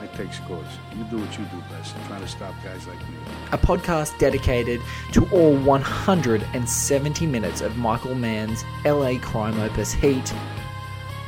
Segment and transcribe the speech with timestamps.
[0.00, 0.66] I take scores.
[0.96, 1.96] You do what you do best.
[1.96, 3.16] I'm trying to stop guys like you.
[3.52, 4.80] a podcast dedicated
[5.12, 10.28] to all 170 minutes of Michael Mann's LA crime opus Heat,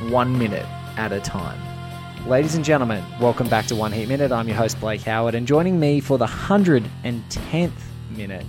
[0.09, 0.65] one minute
[0.97, 1.59] at a time.
[2.27, 4.31] Ladies and gentlemen, welcome back to One Heat Minute.
[4.31, 7.71] I'm your host, Blake Howard, and joining me for the 110th
[8.11, 8.45] minute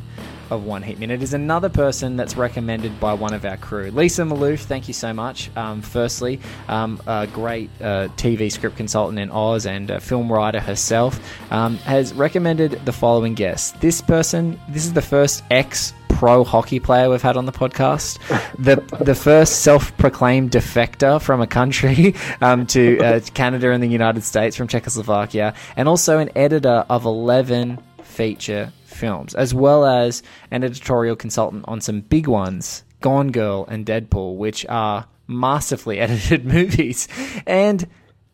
[0.52, 3.90] of One Heat Minute is another person that's recommended by one of our crew.
[3.90, 5.50] Lisa Maloof, thank you so much.
[5.56, 10.60] Um, firstly, um, a great uh, TV script consultant in Oz and a film writer
[10.60, 11.18] herself,
[11.50, 13.80] um, has recommended the following guest.
[13.80, 18.18] This person, this is the first ex pro hockey player we've had on the podcast.
[18.58, 23.88] The the first self proclaimed defector from a country um, to uh, Canada and the
[23.88, 27.78] United States from Czechoslovakia, and also an editor of eleven
[28.12, 33.84] feature films, as well as an editorial consultant on some big ones, Gone Girl and
[33.84, 37.08] Deadpool, which are masterfully edited movies,
[37.46, 37.86] and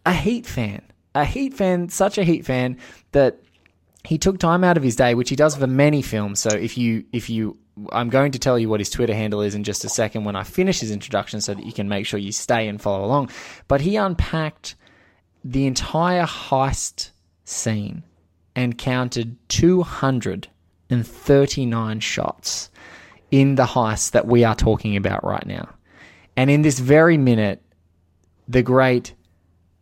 [0.05, 0.83] a Heat fan.
[1.15, 2.77] A Heat fan, such a Heat fan
[3.13, 3.39] that
[4.05, 6.41] he took time out of his day, which he does for many films.
[6.41, 7.59] So if you if you
[7.93, 10.37] I'm going to tell you what his Twitter handle is in just a second when
[10.37, 13.31] I finish his introduction so that you can make sure you stay and follow along.
[13.69, 14.75] But he unpacked
[15.45, 17.11] the entire heist
[17.45, 18.03] scene
[18.55, 22.71] and counted 239 shots
[23.31, 25.69] in the heist that we are talking about right now.
[26.37, 27.63] And in this very minute,
[28.49, 29.15] the great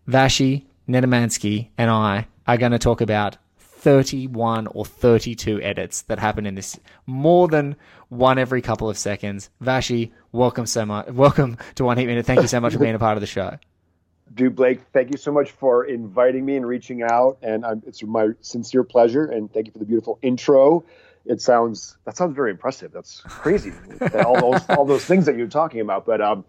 [0.08, 6.46] Vashi Nedomansky and I are going to talk about 31 or 32 edits that happen
[6.46, 7.76] in this more than
[8.08, 9.50] one every couple of seconds.
[9.62, 11.08] Vashi, welcome so much.
[11.08, 12.26] Welcome to One Heat Minute.
[12.26, 13.58] Thank you so much for being a part of the show.
[14.34, 17.38] Dude, Blake, thank you so much for inviting me and reaching out.
[17.42, 19.24] And I'm, it's my sincere pleasure.
[19.24, 20.84] And thank you for the beautiful intro.
[21.24, 22.92] It sounds that sounds very impressive.
[22.92, 23.72] That's crazy.
[24.24, 26.06] all those all those things that you're talking about.
[26.06, 26.44] But um,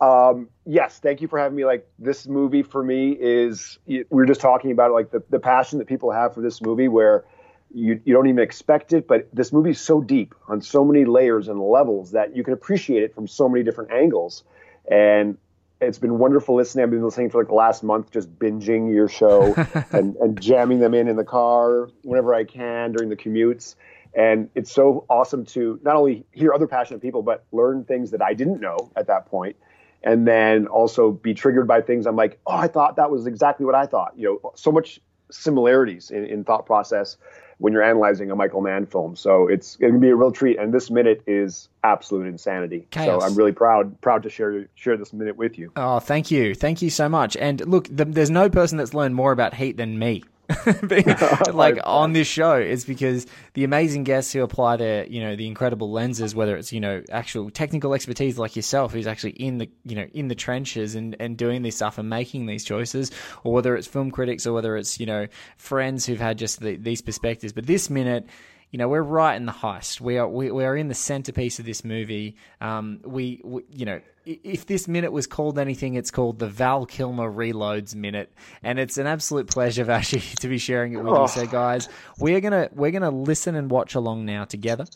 [0.00, 1.64] um, yes, thank you for having me.
[1.64, 5.78] Like this movie for me is we were just talking about like the, the passion
[5.78, 7.24] that people have for this movie where
[7.72, 11.04] you, you don't even expect it, but this movie is so deep on so many
[11.04, 14.44] layers and levels that you can appreciate it from so many different angles.
[14.88, 15.38] And
[15.84, 16.84] it's been wonderful listening.
[16.84, 19.54] I've been listening for like the last month, just binging your show
[19.92, 23.76] and, and jamming them in in the car whenever I can during the commutes.
[24.14, 28.22] And it's so awesome to not only hear other passionate people, but learn things that
[28.22, 29.56] I didn't know at that point
[30.04, 33.66] and then also be triggered by things I'm like, oh, I thought that was exactly
[33.66, 34.12] what I thought.
[34.16, 35.00] You know, so much
[35.30, 37.16] similarities in, in thought process
[37.58, 39.16] when you're analyzing a Michael Mann film.
[39.16, 40.58] So it's going to be a real treat.
[40.58, 42.86] And this minute is absolute insanity.
[42.90, 43.22] Chaos.
[43.22, 45.72] So I'm really proud proud to share share this minute with you.
[45.76, 46.54] Oh, thank you.
[46.54, 47.36] Thank you so much.
[47.36, 50.24] And look, the, there's no person that's learned more about Heat than me.
[51.52, 55.46] like on this show is because the amazing guests who apply their you know the
[55.46, 59.70] incredible lenses whether it's you know actual technical expertise like yourself who's actually in the
[59.84, 63.10] you know in the trenches and and doing this stuff and making these choices
[63.42, 66.76] or whether it's film critics or whether it's you know friends who've had just the,
[66.76, 67.52] these perspectives.
[67.52, 68.26] But this minute
[68.74, 70.00] you know, we're right in the heist.
[70.00, 72.34] We are we, we are in the centerpiece of this movie.
[72.60, 76.84] Um, we, we, you know, if this minute was called anything, it's called the Val
[76.84, 78.32] Kilmer Reloads minute,
[78.64, 81.22] and it's an absolute pleasure, Vashi, to be sharing it with Oh.
[81.22, 81.28] you.
[81.28, 84.86] So, guys, we're gonna we're gonna listen and watch along now together.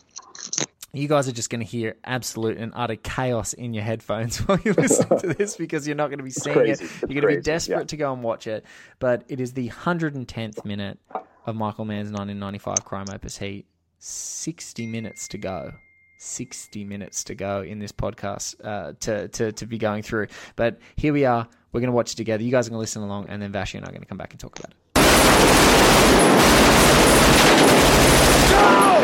[0.93, 4.59] You guys are just going to hear absolute and utter chaos in your headphones while
[4.65, 6.81] you listen to this because you're not going to be seeing it.
[6.81, 7.85] You're going to be desperate yeah.
[7.85, 8.65] to go and watch it.
[8.99, 10.99] But it is the 110th minute
[11.49, 13.67] of Michael Mann's 1995 crime opus Heat.
[14.01, 15.73] 60 minutes to go.
[16.19, 20.27] 60 minutes to go in this podcast uh, to, to, to be going through.
[20.57, 21.49] But here we are.
[21.73, 22.43] We're going to watch it together.
[22.43, 24.07] You guys are going to listen along, and then Vashi and I are going to
[24.07, 24.77] come back and talk about it.
[28.51, 28.99] Go!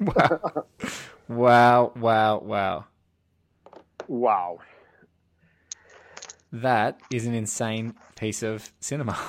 [0.00, 0.66] wow.
[1.28, 2.84] wow, wow, wow.
[4.08, 4.58] Wow.
[6.52, 9.18] That is an insane piece of cinema.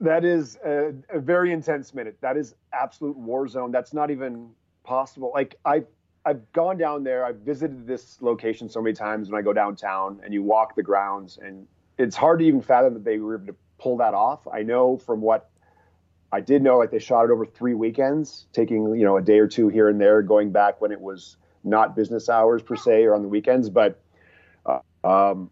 [0.00, 2.18] That is a, a very intense minute.
[2.20, 3.72] That is absolute war zone.
[3.72, 4.50] That's not even
[4.84, 5.32] possible.
[5.34, 5.82] Like I
[6.24, 7.24] I've gone down there.
[7.24, 10.84] I've visited this location so many times when I go downtown and you walk the
[10.84, 11.66] grounds and
[11.98, 14.46] it's hard to even fathom that they were able to pull that off.
[14.46, 15.50] I know from what
[16.30, 19.38] I did know, like they shot it over three weekends, taking you know a day
[19.38, 23.04] or two here and there, going back when it was not business hours per se
[23.04, 23.70] or on the weekends.
[23.70, 24.00] But
[24.64, 25.50] uh, um,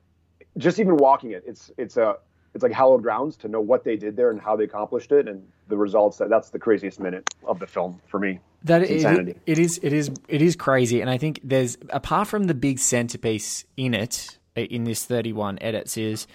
[0.59, 2.17] just even walking it, it's it's a
[2.55, 5.29] it's like hallowed grounds to know what they did there and how they accomplished it
[5.29, 6.17] and the results.
[6.19, 8.41] That that's the craziest minute of the film for me.
[8.65, 12.45] That it, it is it is it is crazy, and I think there's apart from
[12.45, 16.27] the big centerpiece in it in this 31 edits is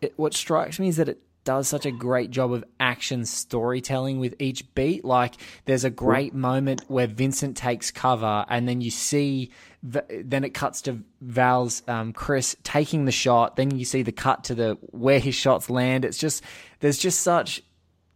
[0.00, 4.20] it, what strikes me is that it does such a great job of action storytelling
[4.20, 5.02] with each beat.
[5.02, 5.32] Like,
[5.64, 9.50] there's a great moment where Vincent takes cover, and then you see,
[9.82, 13.56] then it cuts to Val's um, Chris taking the shot.
[13.56, 16.04] Then you see the cut to the where his shots land.
[16.04, 16.44] It's just
[16.80, 17.62] there's just such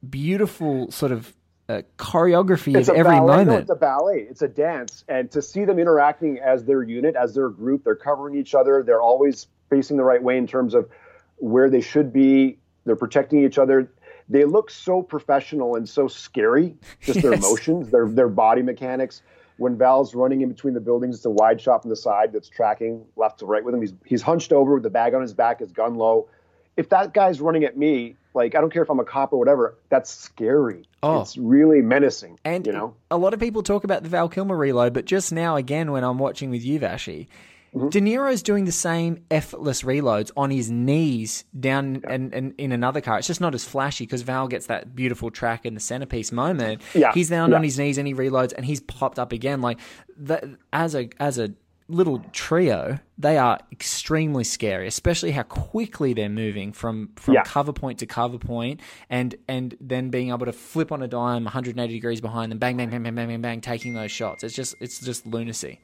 [0.06, 1.34] beautiful sort of
[1.70, 3.36] uh, choreography it's of every ballet.
[3.38, 3.48] moment.
[3.48, 4.26] No, it's a ballet.
[4.28, 7.96] It's a dance, and to see them interacting as their unit, as their group, they're
[7.96, 8.82] covering each other.
[8.82, 10.90] They're always facing the right way in terms of
[11.38, 13.90] where they should be they're protecting each other.
[14.28, 16.76] They look so professional and so scary.
[17.00, 17.22] Just yes.
[17.22, 19.22] their emotions, their their body mechanics.
[19.58, 22.48] When Val's running in between the buildings, it's a wide shot from the side that's
[22.48, 23.80] tracking left to right with him.
[23.80, 26.28] He's he's hunched over with the bag on his back, his gun low.
[26.76, 29.38] If that guy's running at me, like I don't care if I'm a cop or
[29.38, 30.84] whatever, that's scary.
[31.02, 31.20] Oh.
[31.20, 32.38] It's really menacing.
[32.44, 35.32] And you know, a lot of people talk about the Val Kilmer reload, but just
[35.32, 37.26] now again when I'm watching with you, Vashi,
[37.74, 37.88] Mm-hmm.
[37.88, 42.12] De Niro's doing the same effortless reloads on his knees down yeah.
[42.12, 43.18] and, and in another car.
[43.18, 46.82] It's just not as flashy because Val gets that beautiful track in the centerpiece moment.
[46.94, 47.12] Yeah.
[47.14, 47.56] He's down yeah.
[47.56, 49.62] on his knees and he reloads and he's popped up again.
[49.62, 49.78] Like
[50.18, 51.54] the, as a as a
[51.88, 57.42] little trio, they are extremely scary, especially how quickly they're moving from from yeah.
[57.44, 61.44] cover point to cover point, and and then being able to flip on a dime
[61.44, 64.44] 180 degrees behind them, bang bang bang bang bang bang, bang taking those shots.
[64.44, 65.80] It's just it's just lunacy.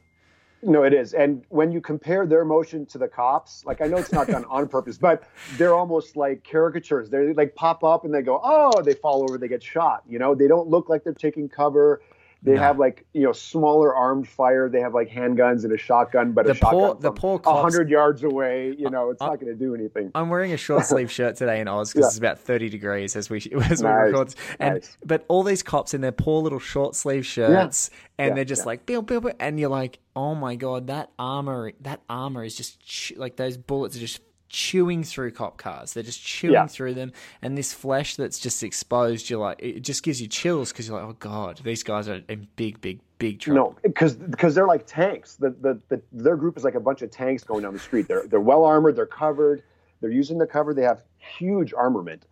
[0.63, 1.15] No, it is.
[1.15, 4.45] And when you compare their motion to the cops, like I know it's not done
[4.47, 5.23] on purpose, but
[5.57, 7.11] they're almost like caricatures.
[7.11, 10.03] They like pop up and they go, oh, they fall over, they get shot.
[10.09, 12.03] You know, they don't look like they're taking cover.
[12.43, 12.61] They no.
[12.61, 14.69] have like you know smaller armed fire.
[14.69, 18.23] They have like handguns and a shotgun, but the a shotgun the poor hundred yards
[18.23, 18.75] away.
[18.79, 20.13] You know, it's not going to do anything.
[20.15, 22.09] I'm wearing a short sleeve shirt today in Oz because yeah.
[22.09, 23.39] it's about 30 degrees as we
[23.69, 23.83] as nice.
[23.83, 24.35] we record.
[24.61, 24.97] And nice.
[25.05, 28.25] but all these cops in their poor little short sleeve shirts, yeah.
[28.25, 28.35] and yeah.
[28.37, 32.03] they're just like bill, bill, bill, and you're like, oh my god, that armor, that
[32.09, 35.93] armor is just like those bullets are just chewing through cop cars.
[35.93, 36.67] They're just chewing yeah.
[36.67, 37.13] through them,
[37.43, 41.01] and this flesh that's just exposed, you're like, it just gives you chills because you're
[41.01, 43.61] like, oh god, these guys are in big, big, big trouble.
[43.61, 45.37] No, because because they're like tanks.
[45.37, 48.09] The, the, the their group is like a bunch of tanks going down the street.
[48.09, 48.97] They're they're well armored.
[48.97, 49.63] They're covered.
[50.01, 50.75] They're using the cover.
[50.75, 52.25] They have huge armament,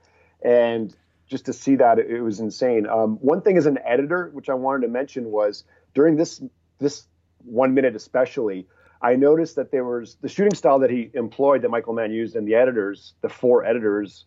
[0.43, 0.95] and
[1.27, 2.87] just to see that, it, it was insane.
[2.87, 5.65] Um, one thing as an editor, which I wanted to mention, was
[5.95, 6.43] during this
[6.79, 7.07] this
[7.45, 8.67] one minute especially
[9.03, 12.37] I noticed that there was the shooting style that he employed that Michael Mann used
[12.37, 14.25] and the editors, the four editors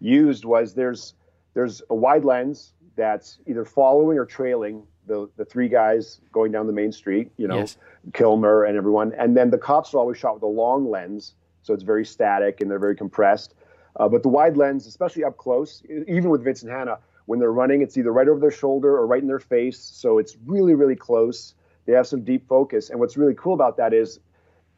[0.00, 1.14] used was there's
[1.54, 6.66] there's a wide lens that's either following or trailing the the three guys going down
[6.66, 7.76] the main street, you know, yes.
[8.12, 11.74] Kilmer and everyone, and then the cops are always shot with a long lens, so
[11.74, 13.54] it's very static and they're very compressed.
[13.96, 17.82] Uh, but the wide lens, especially up close, even with Vincent Hanna, when they're running,
[17.82, 20.96] it's either right over their shoulder or right in their face, so it's really really
[20.96, 21.54] close.
[21.88, 22.90] They have some deep focus.
[22.90, 24.20] And what's really cool about that is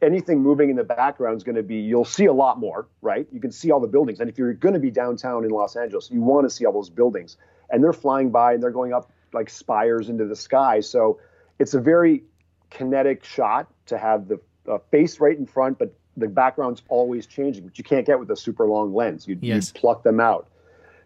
[0.01, 3.27] anything moving in the background is going to be, you'll see a lot more, right?
[3.33, 4.21] You can see all the buildings.
[4.21, 6.71] And if you're going to be downtown in Los Angeles, you want to see all
[6.71, 7.35] those buildings.
[7.69, 10.79] And they're flying by and they're going up like spires into the sky.
[10.79, 11.19] So
[11.59, 12.23] it's a very
[12.69, 14.39] kinetic shot to have the
[14.69, 18.31] uh, face right in front, but the background's always changing, which you can't get with
[18.31, 19.27] a super long lens.
[19.27, 19.73] You, yes.
[19.75, 20.47] you pluck them out.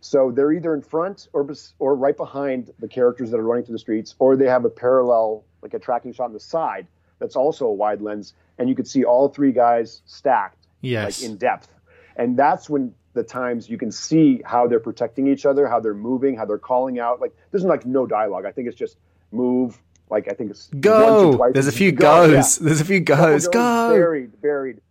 [0.05, 3.73] So they're either in front or or right behind the characters that are running through
[3.73, 6.85] the streets, or they have a parallel, like a tracking shot on the side
[7.17, 11.23] that's also a wide lens, and you could see all three guys stacked, yes.
[11.23, 11.69] like in depth.
[12.17, 15.95] And that's when the times you can see how they're protecting each other, how they're
[15.95, 17.19] moving, how they're calling out.
[17.19, 18.45] Like there's like no dialogue.
[18.45, 18.97] I think it's just
[19.31, 19.81] move.
[20.11, 21.49] Like I think it's go.
[21.51, 22.27] There's a few go.
[22.27, 22.59] goes.
[22.59, 22.65] Yeah.
[22.65, 23.47] There's a few goes.
[23.47, 23.89] Go.
[23.89, 24.81] Buried, buried,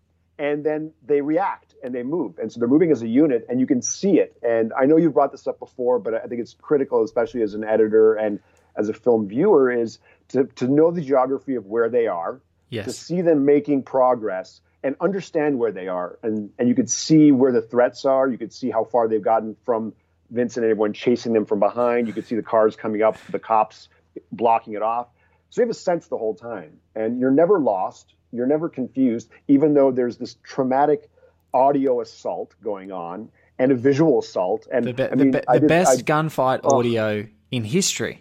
[0.41, 2.39] and then they react and they move.
[2.39, 4.37] And so they're moving as a unit and you can see it.
[4.43, 7.55] And I know you've brought this up before, but I think it's critical, especially as
[7.55, 8.41] an editor and
[8.77, 9.99] as a film viewer, is
[10.29, 12.87] to, to know the geography of where they are, yes.
[12.87, 16.19] to see them making progress and understand where they are.
[16.23, 18.29] And, and you could see where the threats are.
[18.29, 19.93] You could see how far they've gotten from
[20.31, 22.07] Vincent and everyone chasing them from behind.
[22.07, 23.89] You could see the cars coming up, the cops
[24.33, 25.09] blocking it off.
[25.51, 28.15] So you have a sense the whole time, and you're never lost.
[28.33, 31.09] You're never confused, even though there's this traumatic
[31.55, 34.67] audio assault going on and a visual assault.
[34.73, 36.79] And The, be- I the, mean, be- I the did- best I- gunfight oh.
[36.79, 38.21] audio in history.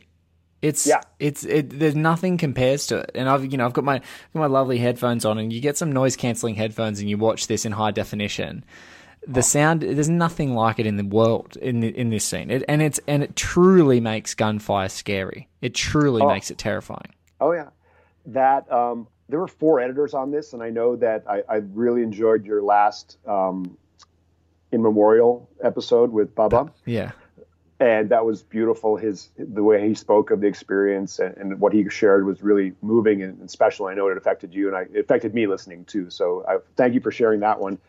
[0.61, 1.01] It's Yeah.
[1.19, 3.11] it's it, there's nothing compares to it.
[3.15, 3.99] And I've you know I've got my
[4.33, 7.65] my lovely headphones on, and you get some noise cancelling headphones, and you watch this
[7.65, 8.63] in high definition.
[9.27, 12.63] The sound there's nothing like it in the world in the, in this scene, it,
[12.69, 15.49] and it's and it truly makes gunfire scary.
[15.61, 16.27] It truly Oh.
[16.27, 17.13] makes it terrifying.
[17.41, 17.69] Oh yeah,
[18.27, 22.03] that um, there were four editors on this, and I know that I, I really
[22.03, 23.75] enjoyed your last um,
[24.71, 27.13] in memorial episode with Buba, Yeah,
[27.79, 28.95] and that was beautiful.
[28.95, 32.73] His the way he spoke of the experience and, and what he shared was really
[32.83, 33.87] moving and, and special.
[33.87, 36.11] I know it affected you, and I, it affected me listening too.
[36.11, 37.79] So I thank you for sharing that one.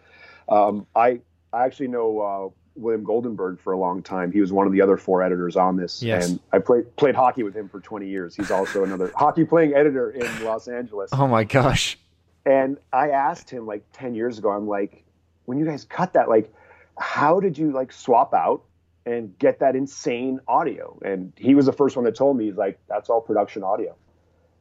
[0.49, 1.21] Um, I
[1.53, 4.33] I actually know uh, William Goldenberg for a long time.
[4.33, 6.29] He was one of the other four editors on this, Yes.
[6.31, 8.35] and I played played hockey with him for 20 years.
[8.35, 11.11] He's also another hockey playing editor in Los Angeles.
[11.13, 11.99] Oh my gosh.
[12.47, 15.05] And I asked him like 10 years ago, I'm like,
[15.47, 16.53] when you guys cut that, like,
[16.99, 18.63] how did you like swap out
[19.07, 20.99] and get that insane audio?
[21.05, 23.95] And he was the first one that told me, he's like, that's all production audio.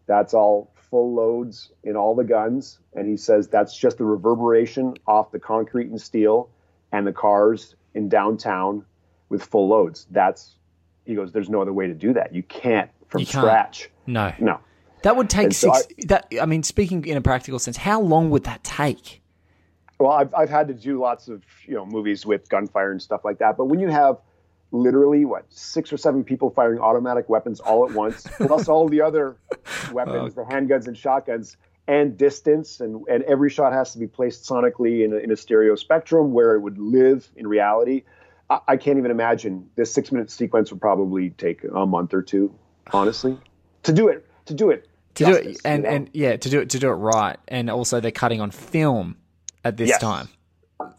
[0.06, 2.80] That's all full loads in all the guns.
[2.94, 6.50] And he says that's just the reverberation off the concrete and steel
[6.92, 8.86] and the cars in downtown
[9.30, 10.08] with full loads.
[10.12, 10.56] That's,
[11.06, 12.34] he goes, there's no other way to do that.
[12.34, 13.44] You can't from You can't.
[13.44, 13.90] scratch.
[14.08, 14.34] No.
[14.40, 14.60] No.
[15.04, 16.06] That would take And so six.
[16.06, 19.22] that I mean, speaking in a practical sense, how long would that take?
[20.00, 23.26] Well, I've, I've had to do lots of you know movies with gunfire and stuff
[23.26, 23.58] like that.
[23.58, 24.18] But when you have
[24.72, 29.02] literally what six or seven people firing automatic weapons all at once, plus all the
[29.02, 29.36] other
[29.92, 30.44] weapons, oh.
[30.44, 35.04] the handguns and shotguns, and distance, and, and every shot has to be placed sonically
[35.04, 38.04] in a, in a stereo spectrum where it would live in reality.
[38.50, 42.22] I, I can't even imagine this six minute sequence would probably take a month or
[42.22, 42.54] two,
[42.94, 43.38] honestly,
[43.84, 44.26] to do it.
[44.46, 44.88] To do it.
[45.16, 45.90] To do justice, it you and know?
[45.90, 49.18] and yeah, to do it to do it right, and also they're cutting on film
[49.64, 50.02] at this Yes.
[50.02, 50.28] time.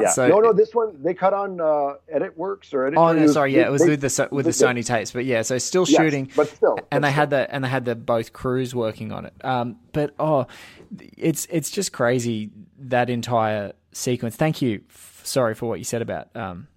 [0.01, 0.11] Yeah.
[0.11, 2.99] so- no, no, this one they cut on uh, Edit Works or Edit.
[2.99, 5.25] Oh no, sorry, yeah, it was they- with the with the they- Sony tapes, but
[5.25, 7.85] yeah, so still Yes, shooting, but still, and but they had the and they had
[7.85, 9.35] the both crews working on it.
[9.45, 10.47] Um, but oh,
[11.17, 14.37] it's it's just crazy that entire sequence.
[14.37, 14.83] Thank you.
[14.91, 16.69] F- sorry for what you said about um,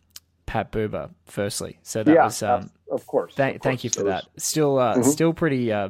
[0.45, 1.11] Pat Buba.
[1.25, 3.33] Firstly, so that yeah, was um, of course.
[3.35, 3.83] Thank, of thank course.
[3.95, 4.25] you for that.
[4.37, 5.03] Still, uh, Mm-hmm.
[5.03, 5.89] still pretty, uh,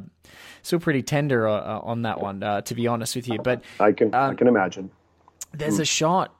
[0.61, 3.39] still pretty tender uh, uh, on that one, uh, to be honest with you.
[3.39, 4.91] But I can I Um, can imagine.
[5.53, 6.33] there's a shot,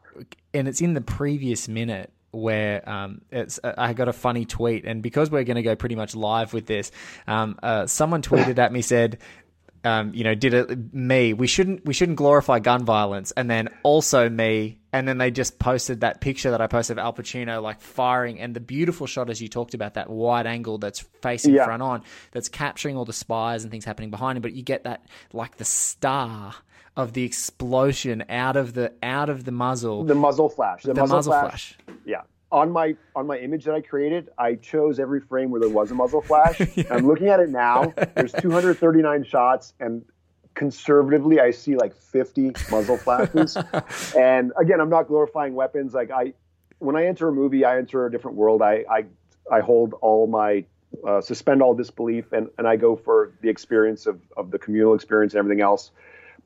[0.54, 3.60] and it's in the previous minute where um, it's.
[3.64, 6.54] uh, I got a funny tweet, and because we're going to go pretty much live
[6.54, 6.92] with this,
[7.28, 9.20] um, uh, someone tweeted at me said.
[9.84, 11.34] Um, you know, did it me?
[11.34, 15.60] We shouldn't we shouldn't glorify gun violence, and then also me, and then they just
[15.60, 19.30] posted that picture that I posted of Al Pacino like firing, and the beautiful shot
[19.30, 21.66] as you talked about that wide angle that's facing Yeah.
[21.66, 24.84] front on, that's capturing all the spies and things happening behind him, but you get
[24.86, 26.56] that like the star
[26.98, 30.82] of the explosion out of the out of the muzzle, The muzzle flash.
[30.82, 31.77] The, the muzzle, flash.
[32.04, 32.24] Yeah.
[32.51, 35.92] On my on my image that I created, I chose every frame where there was
[35.92, 36.60] a muzzle flash.
[36.89, 37.94] I'm looking at it now.
[38.16, 40.04] There's 239 shots, and
[40.56, 43.56] conservatively, I see like 50 muzzle flashes.
[44.18, 45.94] and again, I'm not glorifying weapons.
[45.94, 46.34] Like I,
[46.80, 48.63] when I enter a movie, I enter a different world.
[48.63, 49.06] I I,
[49.51, 50.66] I hold all my
[51.08, 54.96] uh, suspend all disbelief, and and I go for the experience of of the communal
[54.96, 55.92] experience and everything else.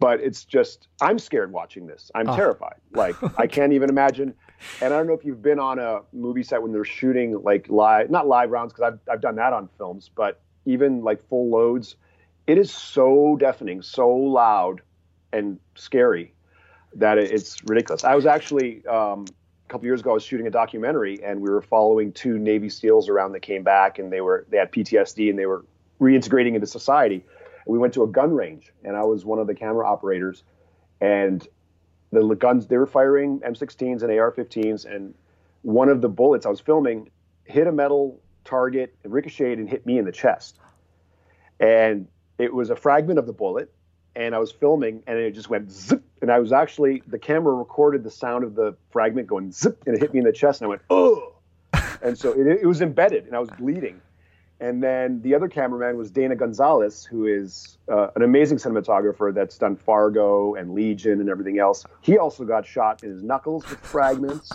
[0.01, 2.09] But it's just I'm scared watching this.
[2.15, 2.77] I'm terrified.
[2.91, 4.33] Like I can't even imagine.
[4.81, 7.69] And I don't know if you've been on a movie set when they're shooting like
[7.69, 11.49] live, not live rounds because I've I've done that on films, but even like full
[11.49, 11.97] loads,
[12.47, 14.81] it is so deafening, so loud,
[15.31, 16.33] and scary
[16.95, 18.03] that it's ridiculous.
[18.03, 19.25] I was actually um,
[19.67, 20.11] a couple years ago.
[20.11, 23.61] I was shooting a documentary, and we were following two Navy SEALs around that came
[23.61, 25.63] back, and they were they had PTSD, and they were
[25.99, 27.23] reintegrating into society.
[27.65, 30.43] We went to a gun range, and I was one of the camera operators,
[30.99, 31.45] and
[32.11, 35.13] the guns they were firing M16s and AR-15s, and
[35.61, 37.09] one of the bullets I was filming
[37.45, 40.59] hit a metal target, ricocheted, and hit me in the chest.
[41.59, 43.71] And it was a fragment of the bullet,
[44.15, 46.03] and I was filming, and it just went zip.
[46.21, 49.95] And I was actually the camera recorded the sound of the fragment going zip, and
[49.95, 51.35] it hit me in the chest, and I went oh.
[52.01, 54.01] and so it, it was embedded, and I was bleeding.
[54.61, 59.57] And then the other cameraman was Dana Gonzales, who is uh, an amazing cinematographer that's
[59.57, 61.83] done Fargo and Legion and everything else.
[62.01, 64.51] He also got shot in his knuckles with fragments.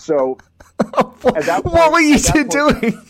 [0.00, 0.38] So
[0.92, 3.02] point, what were you two point- doing?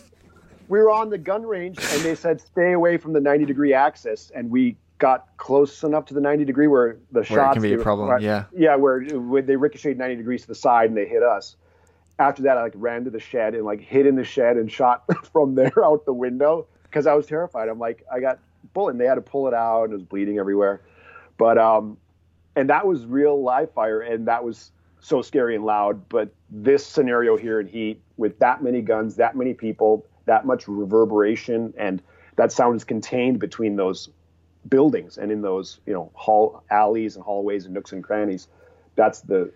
[0.69, 3.73] we were on the gun range and they said stay away from the 90 degree
[3.73, 7.63] axis and we got close enough to the 90 degree where the Where shots can
[7.63, 8.47] be a problem, yeah.
[8.53, 11.55] yeah where, where they ricocheted 90 degrees to the side and they hit us
[12.19, 14.71] after that i like ran to the shed and like hid in the shed and
[14.71, 18.39] shot from there out the window because i was terrified i'm like i got
[18.77, 20.83] bullet, and they had to pull it out, and it was bleeding everywhere.
[21.39, 21.97] But um,
[22.55, 24.71] and that was real live fire, and that was
[25.01, 26.09] so scary and loud.
[26.09, 30.69] But this scenario here in Heat, with that many guns, that many people, that much
[30.69, 32.03] reverberation, and
[32.37, 34.09] that sound is contained between those
[34.69, 38.49] buildings and in those you know hall alleys and hallways and nooks and crannies.
[38.95, 39.51] That's the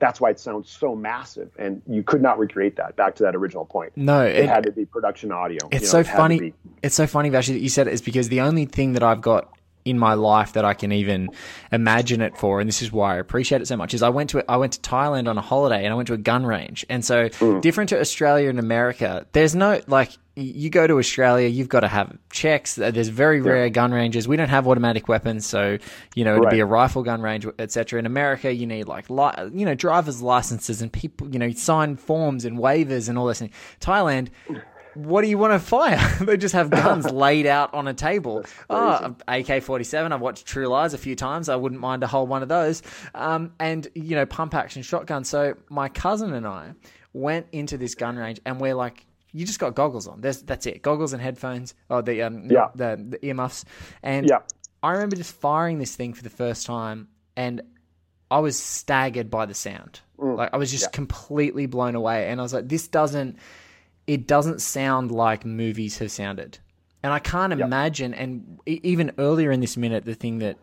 [0.00, 2.96] that's why it sounds so massive, and you could not recreate that.
[2.96, 3.92] Back to that original point.
[3.96, 5.58] No, it, it- had to be production audio.
[5.70, 6.54] It's you know, so funny.
[6.82, 9.20] It's so funny, actually, that you said it is because the only thing that I've
[9.20, 9.52] got
[9.84, 11.28] in my life that I can even
[11.72, 14.30] imagine it for, and this is why I appreciate it so much, is I went
[14.30, 16.84] to I went to Thailand on a holiday and I went to a gun range,
[16.88, 17.60] and so Mm.
[17.60, 21.88] different to Australia and America, there's no like you go to Australia, you've got to
[21.88, 22.76] have checks.
[22.76, 24.26] There's very rare gun ranges.
[24.26, 25.76] We don't have automatic weapons, so
[26.14, 27.98] you know it'd be a rifle gun range, etc.
[27.98, 31.96] In America, you need like li- you know driver's licenses and people, you know, sign
[31.96, 33.40] forms and waivers and all this.
[33.40, 33.50] thing.
[33.80, 34.28] Thailand,
[34.94, 35.98] what do you want to fire?
[36.20, 38.44] they just have guns laid out on a table.
[38.68, 40.12] Oh, AK 47.
[40.12, 41.48] I've watched True Lies a few times.
[41.48, 42.82] I wouldn't mind to hold one of those.
[43.14, 45.24] Um, and, you know, pump action shotgun.
[45.24, 46.72] So my cousin and I
[47.12, 50.20] went into this gun range and we're like, you just got goggles on.
[50.20, 50.82] There's, that's it.
[50.82, 51.74] Goggles and headphones.
[51.88, 52.68] Or the, um, Yeah.
[52.74, 53.64] the, the earmuffs.
[54.02, 54.40] And Yeah.
[54.82, 57.62] I remember just firing this thing for the first time and
[58.30, 60.00] I was staggered by the sound.
[60.18, 60.36] Mm.
[60.36, 63.36] Like I was just completely blown away and I was like this doesn't
[64.06, 66.58] it doesn't sound like movies have sounded.
[67.02, 70.58] And I can't imagine and even earlier in this minute the thing that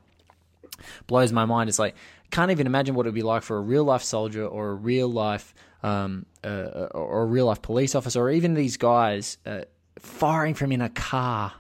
[1.08, 1.96] blows my mind is like
[2.29, 4.75] can't even imagine what it would be like for a real life soldier or a
[4.75, 9.62] real life um, uh, or a real life police officer or even these guys uh,
[9.98, 11.53] firing from in a car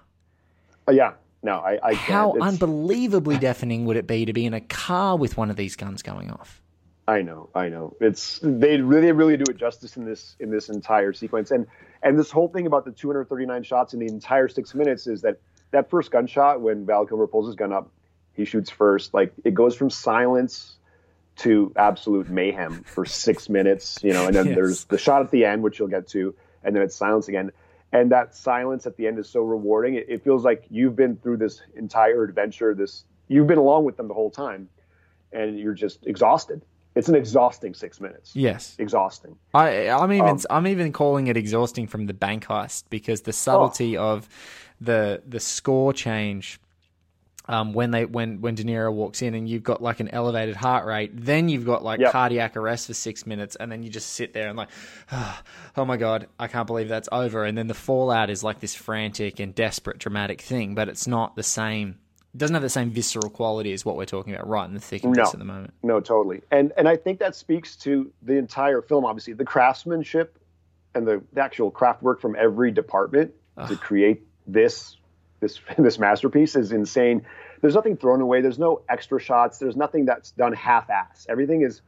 [0.87, 1.13] Uh, yeah.
[1.43, 1.79] No, I.
[1.83, 5.55] I how unbelievably deafening would it be to be in a car with one of
[5.55, 6.61] these guns going off?
[7.07, 7.95] I know, I know.
[8.01, 11.65] It's they really, really do it justice in this in this entire sequence, and
[12.03, 15.39] and this whole thing about the 239 shots in the entire six minutes is that
[15.71, 17.89] that first gunshot when Val Kilmer pulls his gun up,
[18.33, 19.13] he shoots first.
[19.13, 20.77] Like it goes from silence
[21.37, 24.55] to absolute mayhem for six minutes, you know, and then Yes.
[24.55, 27.51] there's the shot at the end, which you'll get to, and then it's silence again.
[27.93, 29.95] And that silence at the end is so rewarding.
[29.95, 32.73] It, it feels like you've been through this entire adventure.
[32.75, 34.67] This you've been along with them the whole time,
[35.31, 36.63] and you're just exhausted.
[36.97, 38.35] It's an exhausting six minutes.
[38.35, 38.75] Yes.
[38.79, 39.35] Exhausting.
[39.53, 43.33] I I'm even Um, I'm even calling it exhausting from the bank heist because the
[43.33, 44.13] subtlety Oh.
[44.13, 44.29] of
[44.81, 46.59] the the score change
[47.49, 50.55] um, when they when when De Niro walks in and you've got like an elevated
[50.57, 52.11] heart rate, then you've got like Yep.
[52.11, 54.67] cardiac arrest for six minutes, and then you just sit there and like,
[55.77, 57.45] oh my god, I can't believe that's over.
[57.45, 61.35] And then the fallout is like this frantic and desperate, dramatic thing, but it's not
[61.37, 61.99] the same.
[62.37, 65.03] Doesn't have the same visceral quality as what we're talking about right in the thick
[65.03, 65.23] of No.
[65.23, 65.73] this at the moment.
[65.83, 66.41] No, totally.
[66.51, 69.05] And and I think that speaks to the entire film.
[69.05, 70.37] Obviously, the craftsmanship
[70.93, 73.33] and the, the actual craft work from every department
[73.67, 74.97] to create this
[75.39, 77.25] this this masterpiece is insane.
[77.61, 78.41] There's nothing thrown away.
[78.41, 79.57] There's no extra shots.
[79.57, 81.25] There's nothing that's done half-ass.
[81.27, 81.81] Everything is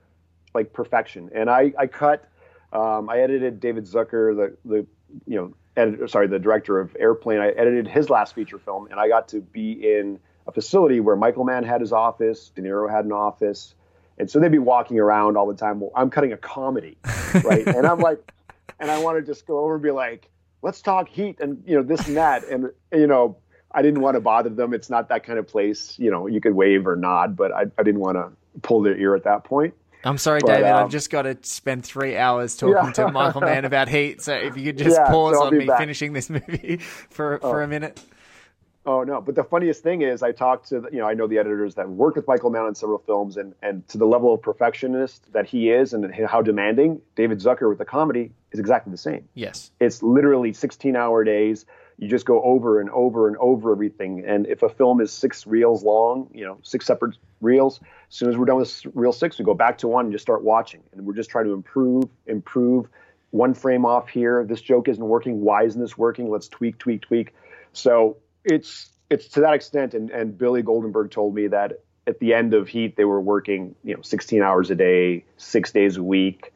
[0.55, 1.29] like perfection.
[1.33, 2.25] And I I cut.
[2.73, 4.87] Um, I edited David Zucker, the the
[5.27, 7.39] you know editor, sorry, the director of Airplane.
[7.39, 11.15] I edited his last feature film, and I got to be in a facility where
[11.15, 13.75] Michael Mann had his office, De Niro had an office,
[14.17, 15.79] and so they'd be walking around all the time.
[15.79, 16.97] Well, I'm cutting a comedy,
[17.43, 17.65] right?
[17.67, 18.19] and I'm like,
[18.79, 20.29] and I want to just go over and be like,
[20.61, 23.37] let's talk Heat and you know this and that, and you know.
[23.71, 24.73] I didn't want to bother them.
[24.73, 25.93] It's not that kind of place.
[25.99, 28.31] You know, you could wave or nod, but I, I didn't want to
[28.63, 29.75] pull their ear at that point.
[30.03, 30.71] I'm sorry, But, David.
[30.71, 32.91] I've um, just got to spend three hours talking Yeah.
[32.93, 34.23] to Michael Mann about Heat.
[34.23, 35.77] So if you could just Yeah, pause so on me back.
[35.77, 38.01] finishing this movie for for a minute.
[38.89, 39.21] Oh no!
[39.21, 41.75] But the funniest thing is, I talked to the, you know I know the editors
[41.75, 45.31] that worked with Michael Mann on several films, and and to the level of perfectionist
[45.31, 49.29] that he is, and how demanding David Zucker with the comedy is exactly the same.
[49.35, 49.69] Yes.
[49.79, 51.67] It's literally 16 hour days.
[51.99, 54.25] You just go over and over and over everything.
[54.25, 58.29] And if a film is six reels long, you know, six separate reels, as soon
[58.29, 60.81] as we're done with reel six, we go back to one and just start watching.
[60.93, 62.87] And we're just trying to improve, improve.
[63.29, 64.43] One frame off here.
[64.45, 65.41] This joke isn't working.
[65.41, 66.31] Why isn't this working?
[66.31, 67.35] Let's tweak, tweak, tweak.
[67.73, 69.93] So it's it's to that extent.
[69.93, 73.75] And and Billy Goldenberg told me that at the end of Heat, they were working,
[73.83, 76.53] you know, 16 hours a day, six days a week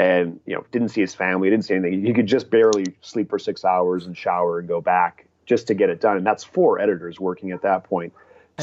[0.00, 3.28] and you know didn't see his family didn't see anything he could just barely sleep
[3.28, 6.42] for six hours and shower and go back just to get it done and that's
[6.42, 8.12] four editors working at that point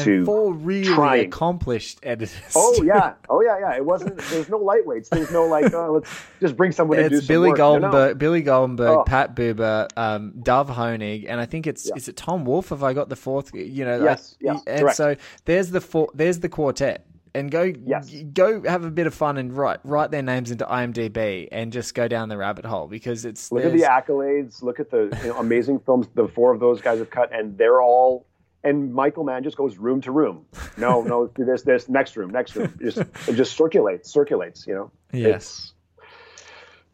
[0.03, 2.53] to And four really accomplished editors.
[2.55, 6.09] oh yeah oh yeah yeah it wasn't there's no lightweights there's no like oh, let's
[6.39, 7.57] just bring someone to do It's Billy work.
[7.57, 7.89] No, no.
[7.91, 9.03] Goldenberg, Billy Goldenberg, Oh.
[9.03, 11.95] Pat Buba, um, Dov Hoenig, and I think it's Yeah.
[11.95, 12.69] is it Tom Wolfe?
[12.69, 13.51] Have I got the fourth?
[13.53, 14.97] You know, Yes, I- yes, and correct.
[14.97, 17.05] so there's the four, there's the quartet,
[17.35, 18.09] and go Yes.
[18.33, 21.93] go have a bit of fun and write write their names into IMDb and just
[21.95, 25.29] go down the rabbit hole because it's look at the accolades look at the you
[25.29, 28.25] know, amazing films the four of those guys have cut and they're all
[28.63, 30.45] and Michael Mann just goes room to room.
[30.77, 32.77] No, no, do this, this, next room, next room.
[32.81, 34.65] Just it just circulates, circulates.
[34.67, 34.91] You know.
[35.13, 35.35] Yes.
[35.35, 35.73] It's,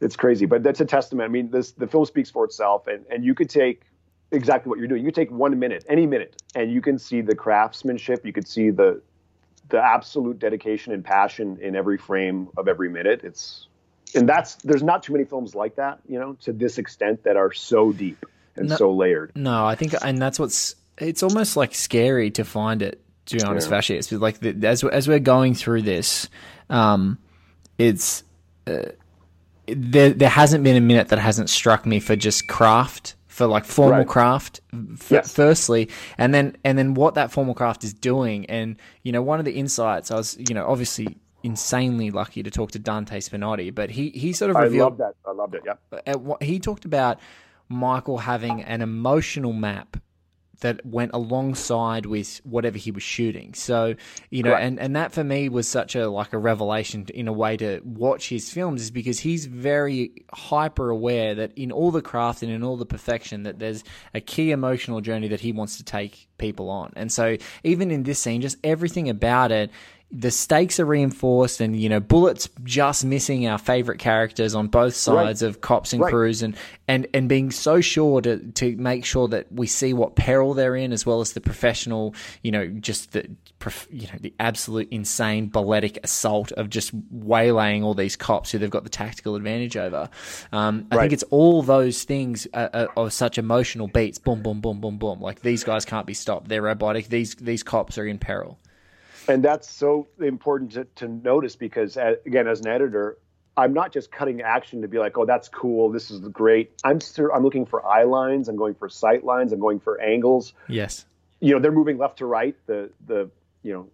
[0.02, 1.30] it's crazy, but that's a testament.
[1.30, 3.84] I mean, this the film speaks for itself, and and you could take
[4.32, 5.02] exactly what you're doing.
[5.02, 8.26] You could take one minute, any minute, and you can see the craftsmanship.
[8.26, 9.02] You could see the
[9.70, 13.22] the absolute dedication and passion in every frame of every minute.
[13.24, 13.68] It's
[14.14, 17.38] and that's there's not too many films like that, you know, to this extent that
[17.38, 18.76] are so deep and No.
[18.76, 19.32] so layered.
[19.36, 20.76] No, I think, and that's what's.
[20.98, 23.00] It's almost like scary to find it.
[23.28, 24.18] To be honest, Yeah.
[24.20, 26.28] Like the, as as we're going through this,
[26.70, 27.18] um,
[27.78, 28.24] it's
[28.68, 28.84] uh,
[29.68, 30.10] there.
[30.10, 34.00] There hasn't been a minute that hasn't struck me for just craft, for like formal
[34.00, 34.08] Right.
[34.08, 34.60] craft.
[34.74, 35.34] F- Yes.
[35.34, 39.40] Firstly, and then and then what that formal craft is doing, and you know, one
[39.40, 43.74] of the insights I was, you know, obviously insanely lucky to talk to Dante Spinotti,
[43.74, 45.16] but he he sort of I revealed love that.
[45.26, 45.62] I loved it.
[45.66, 46.36] Yeah.
[46.42, 47.20] he talked about
[47.70, 49.96] Michael having an emotional map
[50.64, 53.54] that went alongside with whatever he was shooting.
[53.54, 53.96] So,
[54.30, 54.66] you know, Correct.
[54.66, 57.82] and, and that for me was such a like a revelation in a way to
[57.84, 62.52] watch his films is because he's very hyper aware that in all the craft and
[62.52, 66.28] in all the perfection that there's a key emotional journey that he wants to take
[66.38, 66.94] people on.
[66.96, 69.70] And so even in this scene, just everything about it
[70.16, 74.94] the stakes are reinforced and you know bullets just missing our favorite characters on both
[74.96, 76.12] sides of cops and Right.
[76.12, 76.56] crews and
[76.88, 80.76] and and being so sure to to make sure that we see what peril they're
[80.76, 83.28] in as well as the professional you know just the
[83.90, 88.70] you know the absolute insane balletic assault of just waylaying all these cops who they've
[88.70, 90.10] got the tactical advantage over.
[90.52, 91.02] Um, I Right.
[91.04, 94.20] think it's all those things uh, uh, of such emotional beats.
[94.20, 95.22] Boom boom boom boom boom.
[95.22, 96.50] Like these guys can't be stopped.
[96.50, 97.08] They're robotic.
[97.08, 98.60] These these cops are in peril
[99.28, 103.18] and that's so important to, to notice because uh, again as an editor
[103.58, 107.00] i'm not just cutting action to be like oh that's cool this is great i'm
[107.34, 111.06] i'm looking for eye lines i'm going for sight lines i'm going for angles yes
[111.40, 113.30] you know they're moving left to right the the
[113.64, 113.88] you know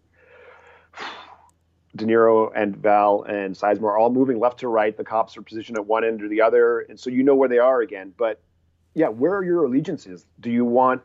[1.95, 4.95] De Niro and Val and Sizemore are all moving left to right.
[4.95, 7.49] The cops are positioned at one end or the other, and so you know where
[7.49, 8.13] they are again.
[8.15, 8.39] But
[8.93, 10.25] yeah, where are your allegiances?
[10.39, 11.01] Do you want?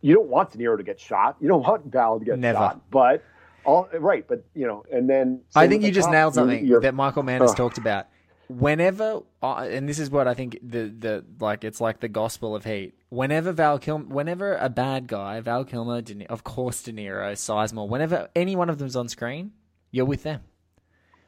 [0.00, 1.36] You don't want De Niro to get shot.
[1.40, 2.58] You don't want Val to get Never.
[2.58, 2.80] shot.
[2.90, 3.24] But
[3.64, 6.12] all right, but you know, and then I think you just cop.
[6.12, 8.06] nailed You're- something you're- that Michael Mann has talked about.
[8.48, 12.56] Whenever, uh, and this is what I think the the like it's like the gospel
[12.56, 12.94] of Heat.
[13.10, 17.88] Whenever Val Kilmer, whenever a bad guy, Val Kilmer, De, of course De Niro, Sizemore,
[17.88, 19.52] whenever any one of them's on screen,
[19.90, 20.40] you're with them.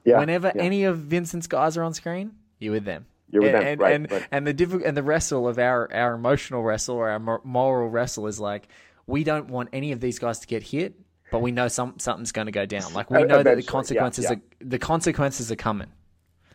[0.04, 0.62] yeah, whenever yeah.
[0.62, 3.04] any of Vincent's guys are on screen, you're with them.
[3.30, 4.26] You're with and, them, and, right, and, right.
[4.32, 7.90] and the diffi- and the wrestle of our our emotional wrestle or our mor- moral
[7.90, 8.66] wrestle is like
[9.06, 10.94] we don't want any of these guys to get hit,
[11.30, 12.92] but we know some something's going to go down.
[12.92, 14.32] Like we know that the eventually, yeah, consequences yeah.
[14.32, 15.88] are the consequences are coming.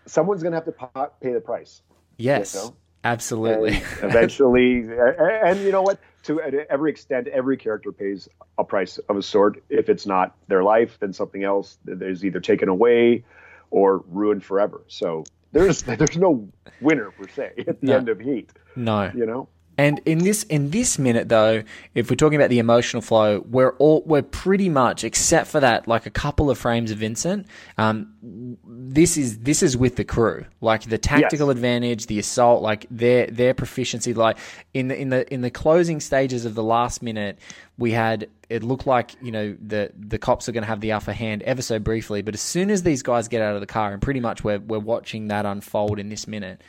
[0.05, 1.81] someone's going to have to pay the price.
[2.17, 2.75] Yes, You know?
[3.03, 3.75] absolutely.
[4.01, 5.99] And eventually, and, you know what?
[6.23, 9.63] To every extent, every character pays a price of a sort.
[9.69, 13.23] If it's not their life, then something else is either taken away
[13.69, 14.81] or ruined forever.
[14.88, 16.47] So there's there's no
[16.81, 17.97] winner per se at the No.
[17.97, 18.51] end of Heat.
[18.75, 22.59] no, You know, And in this in this minute though, if we're talking about the
[22.59, 26.91] emotional flow, we're all we're pretty much except for that like a couple of frames
[26.91, 27.47] of Vincent.
[27.77, 31.55] Um, this is this is with the crew, like the tactical Yes.
[31.57, 34.13] advantage, the assault, like their their proficiency.
[34.13, 34.38] Like
[34.73, 37.38] in the in the in the closing stages of the last minute,
[37.77, 40.93] we had it looked like you know the the cops are going to have the
[40.93, 43.67] upper hand ever so briefly, but as soon as these guys get out of the
[43.67, 46.61] car, and pretty much we're we're watching that unfold in this minute,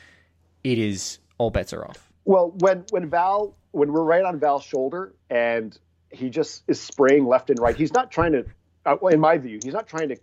[0.64, 2.11] it is all bets are off.
[2.27, 5.77] Well, when when Val when we're right on Val's shoulder and
[6.11, 8.45] he just is spraying left and right, he's not trying to.
[8.85, 10.17] Uh, in my view, he's not trying to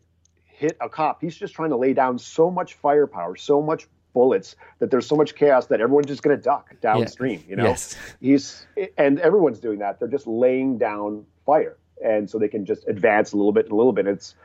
[0.45, 1.21] hit a cop.
[1.21, 5.15] He's just trying to lay down so much firepower, so much bullets that there's so
[5.15, 7.43] much chaos that everyone's just going to duck downstream.
[7.47, 7.95] You know, Yes.
[8.21, 9.99] he's and everyone's doing that.
[9.99, 13.73] They're just laying down fire, and so they can just advance a little bit, and
[13.73, 14.07] a little bit.
[14.07, 14.35] It's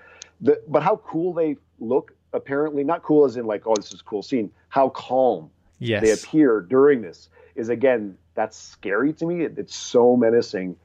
[0.41, 2.15] the but how cool they look.
[2.35, 4.51] Apparently, not cool as in like, oh, this is a cool scene.
[4.69, 6.03] How calm Yes.
[6.03, 9.43] they appear during this is again that's scary to me.
[9.43, 10.77] It, it's so menacing.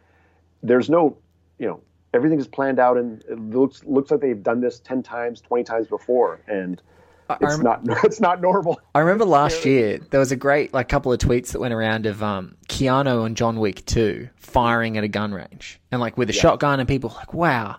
[0.63, 1.17] There's no,
[1.59, 1.81] you know,
[2.13, 5.63] everything is planned out and it looks looks like they've done this ten times, twenty
[5.63, 6.81] times before, and
[7.29, 8.79] it's rem- not it's not normal.
[8.95, 12.05] I remember last year there was a great like couple of tweets that went around
[12.05, 16.29] of um, Keanu and John Wick 2 firing at a gun range and like with
[16.29, 17.77] a shotgun and people like wow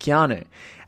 [0.00, 0.44] Keanu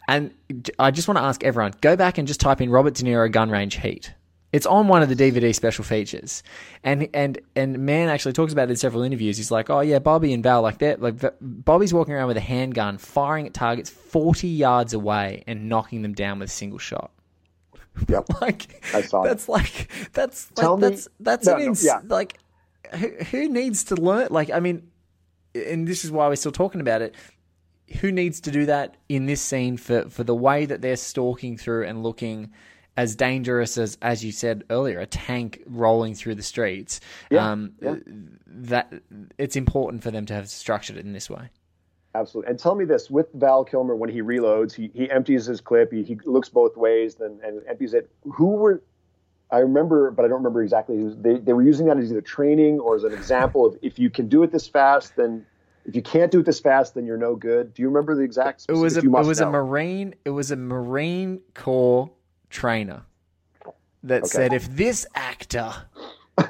[0.08, 0.34] and
[0.78, 3.30] I just want to ask everyone go back and just type in Robert De Niro
[3.30, 4.12] gun range heat
[4.54, 6.42] it's on one of the DVD special features
[6.82, 9.98] and and and man actually talks about it in several interviews he's like oh yeah
[9.98, 13.90] Bobby and Val like that like Bobby's walking around with a handgun firing at targets
[13.90, 17.10] 40 yards away and knocking them down with a single shot
[18.08, 18.40] Yep.
[18.40, 22.00] like I saw that's like that's Tell like, me- that's that's No, an no, yeah.
[22.08, 22.38] like
[22.94, 24.88] who, who needs to learn like i mean
[25.54, 27.14] and this is why we're still talking about it.
[28.00, 31.56] Who needs to do that in this scene for for the way that they're stalking
[31.56, 32.50] through and looking
[32.96, 37.00] as dangerous as as you said earlier, a tank rolling through the streets.
[37.30, 37.96] Yeah, um, yeah.
[38.46, 38.92] That
[39.38, 41.50] it's important for them to have structured it in this way.
[42.14, 42.50] Absolutely.
[42.50, 45.92] And tell me this: with Val Kilmer, when he reloads, he, he empties his clip.
[45.92, 48.10] He, he looks both ways, then and empties it.
[48.22, 48.82] Who were?
[49.50, 51.12] I remember, but I don't remember exactly.
[51.16, 54.10] They they were using that as either training or as an example of if you
[54.10, 55.44] can do it this fast, then
[55.84, 57.74] if you can't do it this fast, then you're no good.
[57.74, 58.66] Do you remember the exact?
[58.68, 62.10] It was a, it was a marine it was a marine corps
[62.54, 63.02] trainer
[64.04, 64.28] that Okay.
[64.28, 65.72] said if this actor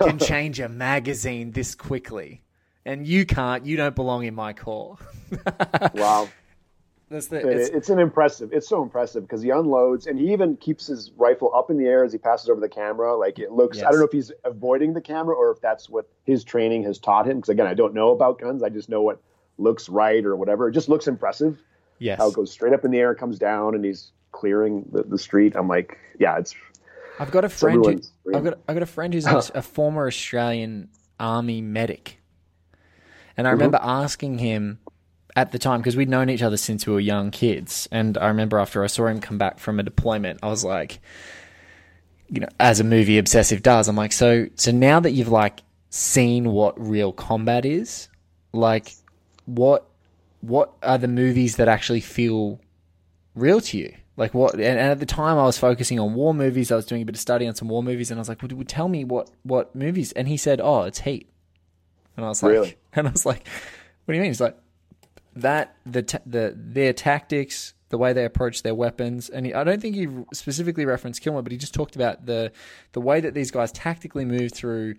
[0.02, 2.42] can change a magazine this quickly
[2.84, 4.98] and you can't you don't belong in my corps
[5.94, 6.28] Wow.
[7.08, 8.50] that's the it's, it's an impressive.
[8.52, 11.86] It's so impressive because he unloads and he even keeps his rifle up in the
[11.86, 13.16] air as he passes over the camera.
[13.16, 13.82] Like it looks.
[13.82, 16.98] I don't know if he's avoiding the camera or if that's what his training has
[16.98, 17.36] taught him.
[17.38, 18.62] Because again, I don't know about guns.
[18.62, 19.20] I just know what
[19.58, 20.68] looks right or whatever.
[20.68, 21.58] It just looks impressive.
[21.98, 25.04] yes How it goes straight up in the air, comes down, and he's clearing the,
[25.04, 25.54] the street.
[25.56, 26.54] I'm like, yeah, it's
[27.18, 28.00] I've got a friend who.
[28.36, 30.88] I've got I've got a friend who's a, a former Australian
[31.20, 32.18] army medic
[33.36, 33.58] and I Mm-hmm.
[33.60, 34.78] remember asking him
[35.36, 38.26] at the time because we'd known each other since we were young kids and I
[38.28, 41.00] remember after I saw him come back from a deployment I was like
[42.28, 45.60] you know as a movie obsessive does I'm like so so now that you've like
[45.90, 48.08] seen what real combat is
[48.52, 48.92] like
[49.46, 49.86] what
[50.40, 52.60] what are the movies that actually feel
[53.34, 53.94] real to you?
[54.16, 54.54] Like what?
[54.54, 56.70] And, and at the time, I was focusing on war movies.
[56.70, 58.42] I was doing a bit of study on some war movies, and I was like,
[58.42, 61.28] "Would, would tell me what what movies?" And he said, "Oh, it's Heat."
[62.16, 62.76] And I was like, Really?
[62.92, 63.46] and I was like,
[64.04, 64.56] "What do you mean?" He's like,
[65.34, 69.64] "That the ta- the their tactics, the way they approach their weapons." And he, I
[69.64, 72.52] don't think he specifically referenced Kilmer, but he just talked about the
[72.92, 74.94] the way that these guys tactically move through.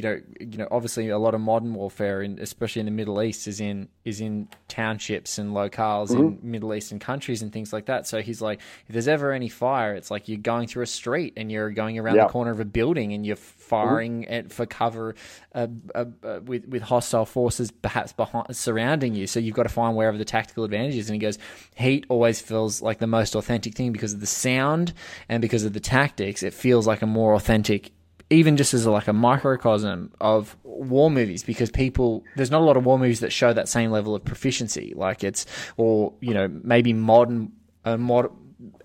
[0.00, 3.22] You know, you know, obviously, a lot of modern warfare, in, especially in the Middle
[3.22, 7.84] East, is in is in townships and locales in Middle Eastern countries and things like
[7.86, 8.06] that.
[8.06, 11.34] So he's like, if there's ever any fire, it's like you're going through a street
[11.36, 12.24] and you're going around Yeah.
[12.28, 15.14] the corner of a building and you're firing at, for cover
[15.54, 19.26] uh, uh, uh, with with hostile forces perhaps behind surrounding you.
[19.26, 21.10] So you've got to find wherever the tactical advantage is.
[21.10, 21.36] And he goes,
[21.74, 24.94] heat always feels like the most authentic thing because of the sound
[25.28, 26.42] and because of the tactics.
[26.42, 27.92] It feels like a more authentic
[28.30, 32.76] even just as like a microcosm of war movies because people there's not a lot
[32.76, 36.48] of war movies that show that same level of proficiency like it's or you know
[36.62, 37.52] maybe modern
[37.84, 38.30] a mod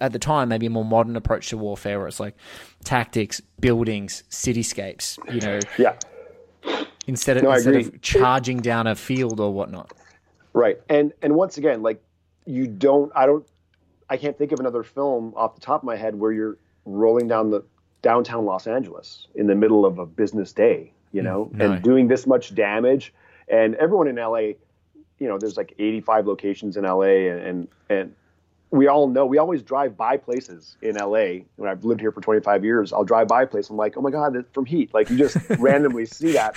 [0.02, 2.36] at the time maybe a more modern approach to warfare where it's like
[2.84, 5.96] tactics buildings cityscapes you know yeah,
[7.08, 9.92] instead of No, instead of charging down a field or whatnot
[10.56, 10.82] right.
[10.90, 12.02] And and once again, like
[12.46, 13.12] you don't.
[13.16, 13.46] I don't.
[14.10, 17.28] I can't think of another film off the top of my head where you're rolling
[17.28, 17.64] down the
[18.06, 21.72] downtown Los Angeles in the middle of a business day, you mm, know, no.
[21.72, 23.12] and doing this much damage.
[23.48, 24.54] And everyone in LA,
[25.18, 28.16] you know, there's like 85 locations in LA, and and, and
[28.70, 31.46] we all know we always drive by places in LA.
[31.56, 33.72] When I've lived here for 25 years, I'll drive by a place.
[33.72, 34.94] I'm like, oh my god, that's from Heat.
[34.94, 36.56] Like you just randomly see that.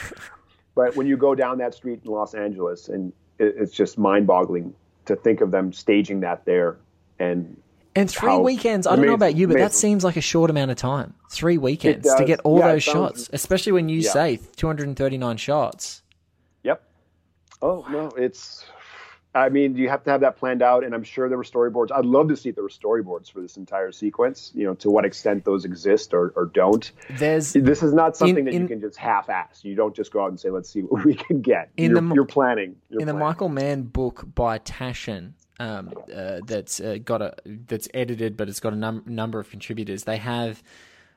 [0.75, 4.75] But when you go down that street in Los Angeles, and it, it's just mind-boggling
[5.07, 6.77] to think of them staging that there,
[7.19, 7.57] and
[7.97, 10.51] and three How weekends i don't know about you but that seems like a short
[10.51, 14.01] amount of time three weekends to get all Yeah, those sounds- shots especially when you
[14.01, 14.11] Yeah.
[14.11, 16.03] say 239 shots
[16.65, 16.83] Yep.
[17.63, 18.65] Oh no, it's.
[19.35, 21.93] I mean, you have to have that planned out, and I'm sure there were storyboards.
[21.93, 24.51] I'd love to see if there were storyboards for this entire sequence.
[24.55, 26.91] You know, to what extent those exist or, or don't.
[27.19, 29.61] there's This is not something that in- you can just half-ass.
[29.65, 32.01] You don't just go out and say, "Let's see what we can get." In you're,
[32.01, 32.77] the- you're planning.
[32.89, 33.13] You're in the.
[33.15, 38.61] Michael Mann book by Taschen, um, uh, that's uh, got a that's edited, but it's
[38.61, 40.05] got a num- number of contributors.
[40.05, 40.63] They have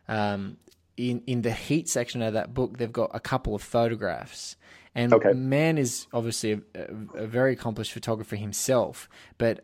[0.07, 0.57] um,
[0.97, 4.55] in in the heat section of that book, they've got a couple of photographs.
[4.93, 5.31] And Okay.
[5.33, 9.61] Mann is obviously a, a, a very accomplished photographer himself, but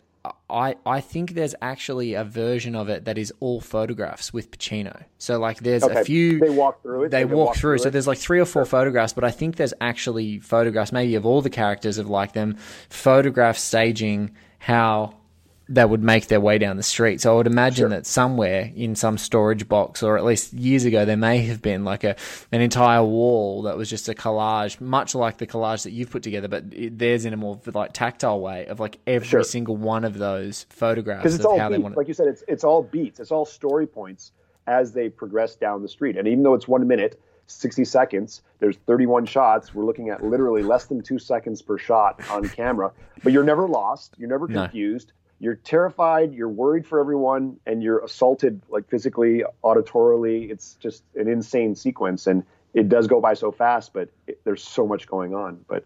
[0.50, 5.04] I I think there's actually a version of it that is all photographs with Pacino.
[5.18, 6.00] So like there's Okay.
[6.00, 7.12] a few They walk through it.
[7.12, 7.78] They, They walk, walk through.
[7.78, 11.16] through So there's like three or four photographs, but I think there's actually photographs, maybe
[11.16, 12.58] of all the characters of like them,
[12.90, 14.32] photographs staging
[14.68, 15.14] how
[15.70, 17.20] they would make their way down the street.
[17.22, 21.06] So I would imagine that somewhere in some storage box, or at least years ago,
[21.06, 22.16] there may have been like a
[22.52, 26.24] an entire wall that was just a collage, much like the collage that you've put
[26.24, 29.44] together, but it, theirs in a more like tactile way of like every Sure.
[29.44, 31.84] single one of those photographs because it's of all how they beats.
[31.84, 31.98] want.
[31.98, 34.32] like you said it's it's all beats it's all story points
[34.68, 38.42] as they progress down the street and even though it's one minute 60 seconds.
[38.60, 39.74] There's 31 shots.
[39.74, 42.92] We're looking at literally less than two seconds per shot on camera.
[43.24, 44.16] But you're never lost.
[44.18, 44.64] You're never No.
[44.64, 45.14] confused.
[45.40, 46.34] You're terrified.
[46.34, 50.50] You're worried for everyone and you're assaulted like physically auditorily.
[50.52, 54.64] It's just an insane sequence and it does go by so fast but it, there's
[54.64, 55.64] so much going on.
[55.68, 55.86] But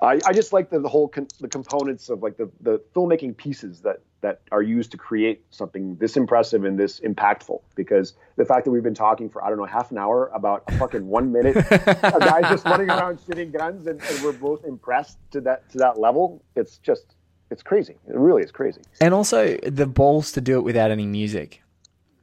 [0.00, 3.36] I, I just like the, the whole con- the components of like the, the filmmaking
[3.36, 7.60] pieces that that are used to create something this impressive and this impactful.
[7.74, 10.62] Because the fact that we've been talking for I don't know half an hour about
[10.68, 14.64] a fucking one minute a guy just running around shooting guns and, and we're both
[14.64, 17.14] impressed to that to that level, it's just
[17.50, 17.96] it's crazy.
[18.08, 18.80] It really is crazy.
[19.00, 21.60] And also the balls to do it without any music.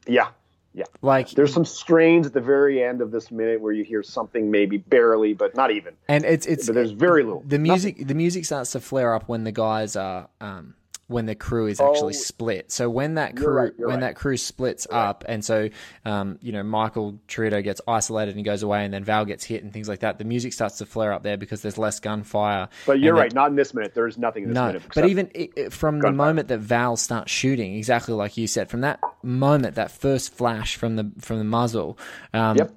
[0.07, 0.29] Yeah,
[0.73, 0.85] yeah.
[1.01, 4.49] Like There's some strains at the very end of this minute where you hear something
[4.49, 5.93] maybe barely, but not even.
[6.07, 7.43] and it's it's But there's very little.
[7.45, 10.73] the music the music starts to flare up when the guys are um
[11.10, 12.17] when the crew is actually Oh.
[12.17, 12.72] split.
[12.72, 14.00] So when that crew right, when right.
[14.02, 15.69] that crew splits up and so
[16.06, 19.43] um you know Michael Cheritto gets isolated and he goes away and then Val gets
[19.43, 22.00] hit and things like that, the music starts to flare up there because there's less
[22.00, 22.69] gunfire.
[22.86, 23.34] But you're right.
[23.34, 23.93] Not in this minute.
[23.93, 24.84] There's nothing in this no, minute.
[24.95, 28.69] but even i i from the moment that Val starts shooting, exactly like you said,
[28.69, 31.98] from that moment, that first flash from the from the muzzle,
[32.34, 32.72] um, Yep.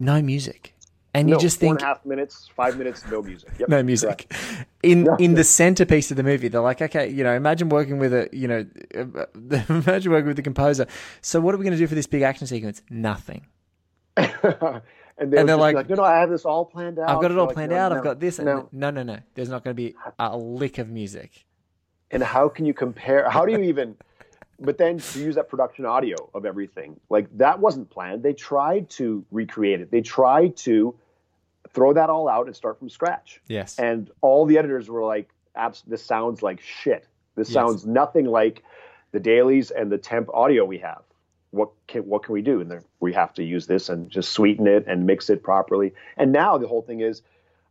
[0.00, 0.71] no music,
[1.14, 3.50] and no, you just think and a half minutes, five minutes, no music.
[3.58, 4.66] Yep, no music correct.
[4.82, 6.48] in in the centerpiece of the movie.
[6.48, 8.66] They're like, okay, you know, imagine working with a, you know,
[9.68, 10.86] imagine working with the composer.
[11.20, 12.82] So what are we going to do for this big action sequence?
[12.90, 13.46] Nothing.
[14.16, 14.80] and,
[15.32, 17.08] they they're like- like, no, no, I have this all planned out.
[17.08, 17.92] I've got it all Like, planned no, out.
[17.92, 18.38] no, I've got this.
[18.38, 18.68] And No.
[18.72, 19.18] no, no, no.
[19.34, 21.44] There's not going to be a lick of music.
[22.10, 23.28] and how can you compare?
[23.30, 23.96] How do you even?
[24.62, 28.22] But then to use that production audio of everything, like that wasn't planned.
[28.22, 29.90] They tried to recreate it.
[29.90, 30.94] They tried to
[31.72, 33.40] throw that all out and start from scratch.
[33.48, 33.78] Yes.
[33.78, 37.06] And all the editors were like, Abs- "This sounds like shit.
[37.34, 37.54] This Yes.
[37.54, 38.62] sounds nothing like
[39.10, 41.02] the dailies and the temp audio we have.
[41.50, 44.66] What can what can we do?" And we have to use this and just sweeten
[44.66, 45.92] it and mix it properly.
[46.16, 47.22] And now the whole thing is,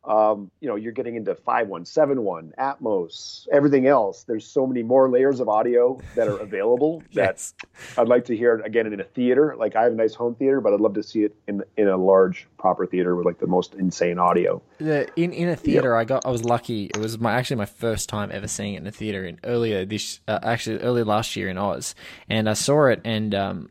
[0.04, 4.24] um, you know, you're getting into five one, seven one, Atmos, everything else.
[4.24, 7.52] There's so many more layers of audio that are available that
[7.98, 9.56] I'd like to hear it again in a theater.
[9.58, 11.88] Like I have a nice home theater, but I'd love to see it in in
[11.88, 14.62] a large proper theater with like the most insane audio.
[14.80, 17.66] the in in a theater i got i was lucky it was my actually my
[17.66, 21.36] first time ever seeing it in a theater in earlier this uh, actually earlier last
[21.36, 21.96] year in oz
[22.30, 23.70] and i saw it and um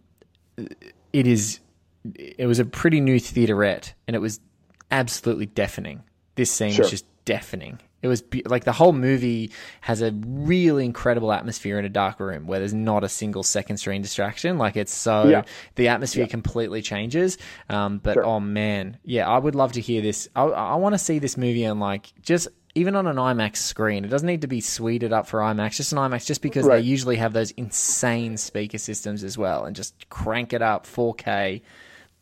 [1.12, 1.60] it is
[2.14, 4.40] it was a pretty new theaterette and it was
[4.90, 6.02] absolutely deafening
[6.36, 6.84] this scene Sure.
[6.84, 9.50] was just deafening it was be- like the whole movie
[9.82, 13.76] has a really incredible atmosphere in a dark room where there's not a single second
[13.76, 14.56] screen distraction.
[14.56, 15.42] Like it's so Yeah.
[15.74, 17.36] the atmosphere completely changes.
[17.68, 18.24] Um, but Sure.
[18.24, 20.30] oh man, yeah, I would love to hear this.
[20.34, 24.06] I, I want to see this movie on like just even on an IMAX screen.
[24.06, 26.76] It doesn't need to be sweeted up for IMAX, just an IMAX, just because Right.
[26.80, 31.60] they usually have those insane speaker systems as well, and just crank it up 4K,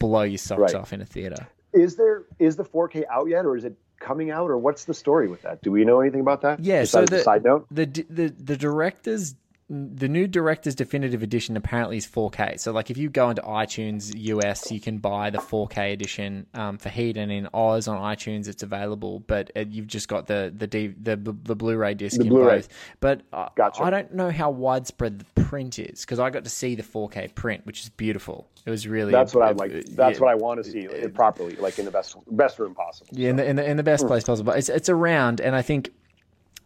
[0.01, 0.75] blow your socks Right.
[0.75, 1.47] off in a theater.
[1.73, 4.95] Is there is the 4K out yet, or is it coming out, or what's the
[4.95, 5.63] story with that?
[5.63, 6.61] Do we know anything about that?
[6.61, 7.67] Yeah, so Besides the the side note.
[7.71, 9.35] the the the director's
[9.71, 12.59] the new director's definitive edition apparently is 4K.
[12.59, 16.79] So like if you go into iTunes US, you can buy the 4K edition um,
[16.79, 19.21] for Heat, and in Oz on iTunes it's available.
[19.21, 22.57] But uh, you've just got the the D, the the Blu-ray disc The in Blu-ray.
[22.57, 22.69] both.
[23.01, 23.83] But uh, Gotcha.
[23.83, 27.35] I don't know how widespread the print is because I got to see the 4K
[27.35, 28.49] print, which is beautiful.
[28.65, 29.73] It was really That's what I'd like.
[29.73, 30.25] That's yeah.
[30.25, 33.11] what I want to see it properly, like in the best best room possible.
[33.13, 34.55] Yeah, in the in the, in the best place possible.
[34.55, 35.91] It's it's around, and I think.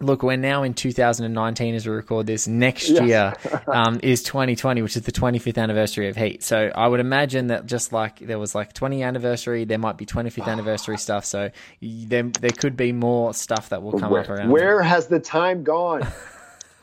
[0.00, 2.48] Look, we're now in 2019 as we record this.
[2.48, 3.35] Next year
[3.66, 6.42] um, is 2020, which is the 25th anniversary of Heat.
[6.42, 10.07] So I would imagine that just like there was like 20 anniversary, there might be
[10.07, 11.24] 25th anniversary stuff.
[11.24, 11.50] So
[11.81, 14.50] there there could be more stuff that will come where, up around.
[14.50, 16.07] where has the time gone?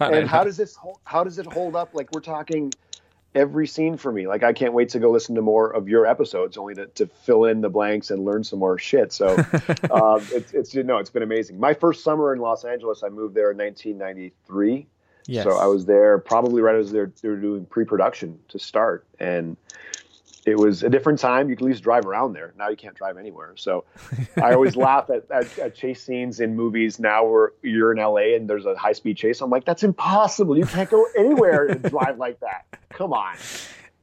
[0.02, 1.94] And how does this how does it hold up?
[1.94, 2.72] Like we're talking
[3.36, 4.28] every scene for me.
[4.28, 7.08] Like I can't wait to go listen to more of your episodes, only to, to
[7.08, 9.12] fill in the blanks and learn some more shit.
[9.14, 9.36] So
[9.92, 11.60] um, it's it's you know it's been amazing.
[11.60, 14.88] My first summer in Los Angeles, I moved there in 1993.
[15.28, 15.44] Yes.
[15.44, 19.58] So I was there probably right as they're they were doing pre-production to start, and
[20.50, 21.50] it was a different time.
[21.50, 22.54] You could at least drive around there.
[22.58, 23.54] Now you can't drive anywhere.
[23.56, 23.86] So
[24.42, 28.36] I always laugh at, at, at chase scenes in movies now where you're in LA
[28.36, 29.42] and there's a high speed chase.
[29.42, 30.58] I'm like, that's impossible.
[30.58, 32.66] You can't go anywhere and drive like that.
[32.90, 33.36] Come on.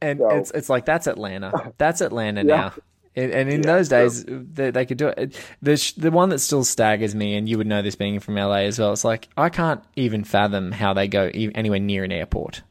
[0.01, 1.73] and So- it's it's like that's Atlanta.
[1.77, 2.55] That's Atlanta Yeah.
[2.55, 2.73] now.
[3.15, 5.35] And, and in Yeah, those days, they, they could do it.
[5.63, 8.57] The the one that still staggers me, and you would know this being from LA
[8.69, 8.93] as well.
[8.93, 12.61] It's like I can't even fathom how they go e- anywhere near an airport.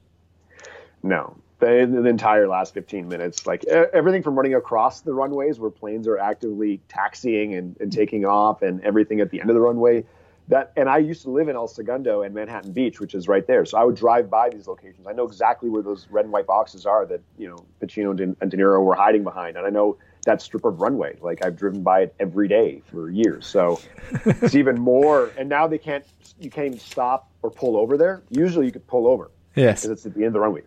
[1.03, 1.37] No.
[1.59, 6.07] The, the entire last 15 minutes, like everything from running across the runways where planes
[6.07, 10.05] are actively taxiing and, and taking off, and everything at the end of the runway.
[10.49, 13.45] That and I used to live in El Segundo and Manhattan Beach, which is right
[13.47, 13.65] there.
[13.65, 15.07] So I would drive by these locations.
[15.07, 18.19] I know exactly where those red and white boxes are that you know Pacino and
[18.19, 19.97] De, and De Niro were hiding behind, and I know
[20.27, 21.17] that strip of runway.
[21.21, 23.47] Like I've driven by it every day for years.
[23.47, 23.81] So
[24.27, 25.33] it's even more.
[25.39, 26.05] And now they can't.
[26.39, 28.23] You can't even stop or pull over there.
[28.31, 29.81] Usually you could pull over Yes.
[29.83, 30.63] because it's at the end of the runway.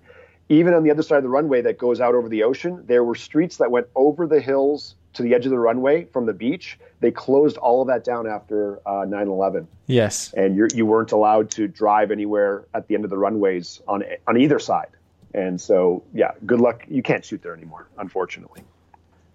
[0.50, 3.04] Even on the other side of the runway that goes out over the ocean, there
[3.04, 6.34] were streets that went over the hills to the edge of the runway from the
[6.34, 6.78] beach.
[7.00, 10.34] They closed all of that down after uh, 9/11, Yes.
[10.36, 14.04] and you're, you weren't allowed to drive anywhere at the end of the runways on
[14.28, 14.90] on either side.
[15.36, 16.84] And so, yeah, good luck.
[16.88, 18.64] You can't shoot there anymore, unfortunately.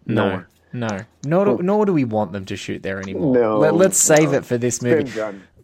[0.07, 0.29] No.
[0.29, 0.49] Nowhere.
[0.73, 0.89] No.
[1.25, 3.33] Nor do, nor do we want them to shoot there anymore.
[3.33, 4.39] No, Let, us save no.
[4.39, 5.11] it for this It's movie.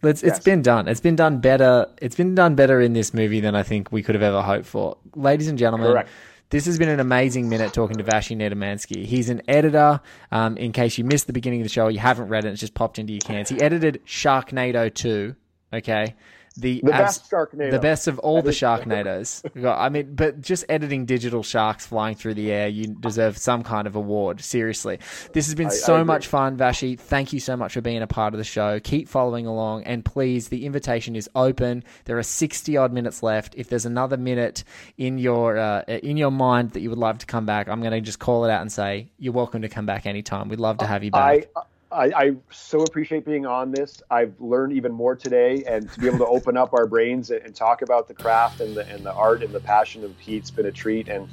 [0.02, 0.36] Let's, Yes.
[0.36, 0.88] It's been done.
[0.88, 1.86] It's been done better.
[2.00, 4.66] It's been done better in this movie than I think we could have ever hoped
[4.66, 4.96] for.
[5.14, 6.08] Ladies and gentlemen, Correct.
[6.50, 9.04] this has been an amazing minute talking to Vashi Nedomansky.
[9.04, 10.00] He's an editor.
[10.32, 12.60] Um, in case you missed the beginning of the show, you haven't read it, it's
[12.60, 13.48] just popped into your cans.
[13.50, 15.34] He edited Sharknado 2.
[15.74, 16.14] Okay.
[16.56, 17.70] The, The best Sharknado.
[17.70, 19.42] The best of all That the is- Sharknados.
[19.64, 23.86] I mean, but just editing digital sharks flying through the air, you deserve some kind
[23.86, 24.40] of award.
[24.40, 24.98] Seriously.
[25.32, 26.04] This has been I- I so agree.
[26.06, 26.98] much fun, Vashi.
[26.98, 28.80] Thank you so much for being a part of the show.
[28.80, 31.84] Keep following along, and please, the invitation is open.
[32.06, 33.54] There are sixty odd minutes left.
[33.56, 34.64] If there's another minute
[34.98, 37.92] in your uh, in your mind that you would love to come back, I'm going
[37.92, 40.48] to just call it out and say you're welcome to come back anytime.
[40.48, 41.46] We'd love to have you back.
[41.56, 41.60] I,
[41.92, 44.02] I I so appreciate being on this.
[44.10, 47.42] I've learned even more today, and to be able to open up our brains and,
[47.42, 50.50] and talk about the craft and the and the art and the passion of Heat's
[50.50, 51.08] been a treat.
[51.08, 51.28] And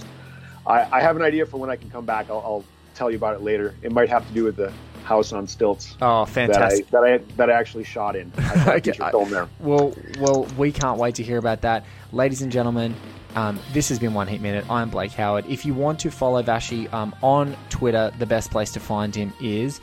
[0.65, 2.29] I, I have an idea for when I can come back.
[2.29, 3.75] I'll, I'll tell you about it later.
[3.81, 6.89] It might have to do with the house on stilts oh, that I fantastic!
[6.89, 8.31] that I that I actually shot in.
[8.37, 9.47] I Okay, film there.
[9.59, 12.95] Well, well, we can't wait to hear about that, ladies and gentlemen.
[13.35, 14.65] Um, this has been One Heat Minute.
[14.67, 15.45] I'm Blake Howard.
[15.47, 19.31] If you want to follow Vashi um, on Twitter, the best place to find him
[19.39, 19.79] is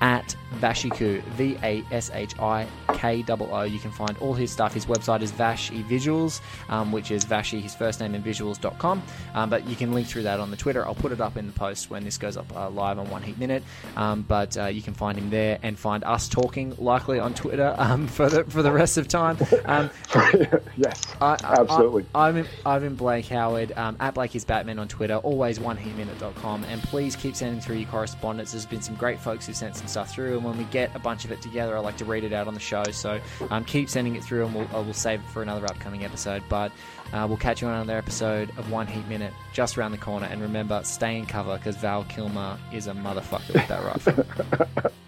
[0.00, 3.62] at Vashikoo, V A S H I K O O.
[3.62, 4.72] You can find all his stuff.
[4.74, 9.02] His website is Vashi Visuals, um, which is Vashi, his first name, and visuals.com.
[9.34, 10.84] Um, but you can link through that on the Twitter.
[10.86, 13.22] I'll put it up in the post when this goes up uh, live on One
[13.22, 13.62] Heat Minute.
[13.96, 17.74] Um, but uh, you can find him there and find us talking likely on Twitter
[17.78, 19.36] um, for the for the rest of time.
[19.64, 19.90] Um,
[20.76, 22.06] yes, I, I- absolutely.
[22.14, 25.16] I, am in, I'm in Blake Howard um, at Blake is Batman on Twitter.
[25.16, 28.52] Always oneheatminute.com, and please keep sending through your correspondence.
[28.52, 30.98] There's been some great folks who've sent some stuff through, and when we get a
[30.98, 32.82] bunch of it together, I like to read it out on the show.
[32.90, 33.20] So
[33.50, 36.42] um, keep sending it through, and we'll, we'll save it for another upcoming episode.
[36.48, 36.72] But
[37.12, 40.26] uh, we'll catch you on another episode of One Heat Minute just around the corner.
[40.26, 44.90] And remember, stay in cover because Val Kilmer is a motherfucker with that rifle.